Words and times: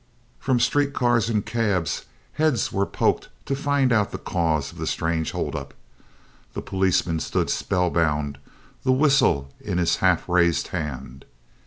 From 0.39 0.59
street 0.59 0.93
cars 0.95 1.29
and 1.29 1.45
cabs 1.45 2.05
heads 2.33 2.71
were 2.71 2.87
poked 2.87 3.29
to 3.45 3.55
find 3.55 3.93
out 3.93 4.11
the 4.11 4.17
cause 4.17 4.71
of 4.71 4.79
the 4.79 4.87
strange 4.87 5.29
hold 5.29 5.55
up. 5.55 5.75
The 6.55 6.61
policeman 6.63 7.19
stood 7.19 7.51
spellbound, 7.51 8.39
the 8.81 8.93
whistle 8.93 9.53
in 9.59 9.77
his 9.77 9.97
half 9.97 10.27
raised 10.27 10.69
hand. 10.69 11.25